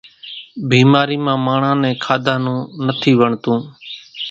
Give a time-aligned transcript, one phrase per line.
[0.69, 3.59] ڀيمارِي مان ماڻۿان نين کاڌا نون نٿِي وڻتون۔